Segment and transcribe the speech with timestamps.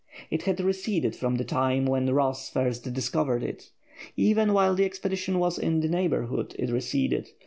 [0.31, 3.69] It had receded from the time when Ross first discovered it.
[4.17, 7.29] Even while the expedition was in the neighbourhood it receded.